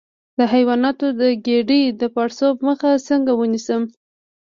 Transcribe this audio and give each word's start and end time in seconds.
د 0.37 0.39
حیواناتو 0.53 1.07
د 1.21 1.21
ګیډې 1.45 1.81
د 2.01 2.01
پړسوب 2.15 2.55
مخه 2.67 2.91
څنګه 3.07 3.31
ونیسم؟ 3.35 3.81